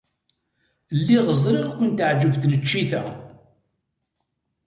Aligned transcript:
Lliɣ 0.99 1.25
ẓriɣ 1.43 1.65
ad 1.71 1.75
ken-teɛjeb 1.77 2.33
tneččit-a. 2.37 3.03